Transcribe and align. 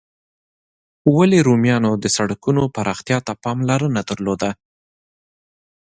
ولي 1.15 1.39
رومیانو 1.47 1.91
د 2.03 2.05
سړکونو 2.17 2.61
پراختیا 2.75 3.17
ته 3.27 3.33
پاملرنه 3.43 4.01
درلوده؟ 4.09 4.49